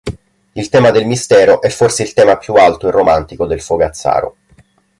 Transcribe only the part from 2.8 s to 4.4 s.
e romantico del Fogazzaro.